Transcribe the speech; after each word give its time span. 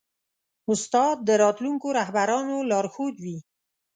استاد 0.71 1.15
د 1.27 1.29
راتلونکو 1.43 1.87
رهبرانو 1.99 2.57
لارښود 2.69 3.15
وي. 3.23 3.37